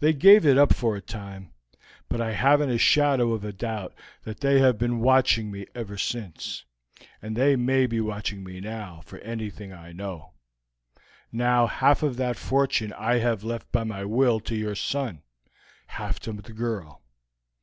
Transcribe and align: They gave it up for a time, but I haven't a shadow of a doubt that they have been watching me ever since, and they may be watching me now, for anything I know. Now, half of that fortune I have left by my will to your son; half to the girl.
They 0.00 0.12
gave 0.12 0.44
it 0.44 0.58
up 0.58 0.74
for 0.74 0.94
a 0.94 1.00
time, 1.00 1.54
but 2.10 2.20
I 2.20 2.32
haven't 2.32 2.68
a 2.68 2.76
shadow 2.76 3.32
of 3.32 3.44
a 3.46 3.50
doubt 3.54 3.94
that 4.24 4.40
they 4.40 4.58
have 4.60 4.76
been 4.76 5.00
watching 5.00 5.50
me 5.50 5.64
ever 5.74 5.96
since, 5.96 6.66
and 7.22 7.34
they 7.34 7.56
may 7.56 7.86
be 7.86 7.98
watching 7.98 8.44
me 8.44 8.60
now, 8.60 9.00
for 9.06 9.18
anything 9.20 9.72
I 9.72 9.92
know. 9.92 10.34
Now, 11.32 11.66
half 11.66 12.02
of 12.02 12.18
that 12.18 12.36
fortune 12.36 12.92
I 12.92 13.20
have 13.20 13.42
left 13.42 13.72
by 13.72 13.84
my 13.84 14.04
will 14.04 14.38
to 14.40 14.54
your 14.54 14.74
son; 14.74 15.22
half 15.86 16.20
to 16.20 16.32
the 16.34 16.52
girl. 16.52 17.00